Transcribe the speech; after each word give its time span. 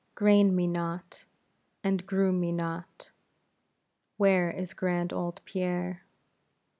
Grain 0.15 0.55
me 0.55 0.65
not, 0.65 1.25
and 1.83 2.07
groom 2.07 2.39
me 2.39 2.51
not; 2.51 3.11
Where 4.17 4.49
is 4.49 4.73
grand 4.73 5.13
old 5.13 5.41
Pierre?" 5.45 6.05